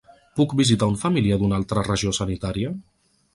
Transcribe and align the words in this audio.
Puc 0.37 0.53
visitar 0.61 0.87
un 0.93 0.97
familiar 1.01 1.37
d’una 1.41 1.59
altra 1.61 1.85
regió 1.89 2.15
sanitària? 2.21 2.73